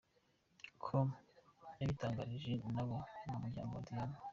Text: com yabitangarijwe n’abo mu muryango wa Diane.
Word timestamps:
com 0.83 1.07
yabitangarijwe 1.79 2.53
n’abo 2.75 2.97
mu 3.27 3.35
muryango 3.41 3.73
wa 3.75 3.83
Diane. 3.87 4.17